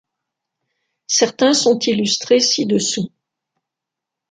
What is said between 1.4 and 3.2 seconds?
sont illustrés ci-dessous.